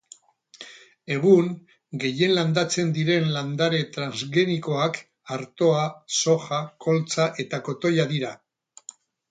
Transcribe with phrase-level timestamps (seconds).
[1.15, 1.51] Egun,
[2.03, 4.99] gehien landatzen diren landare transgenikoak
[5.37, 5.85] artoa,
[6.23, 8.37] soja, koltza eta kotoia dira.